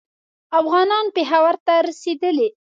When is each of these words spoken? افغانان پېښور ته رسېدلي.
افغانان 0.59 1.05
پېښور 1.15 1.55
ته 1.65 1.73
رسېدلي. 1.87 2.49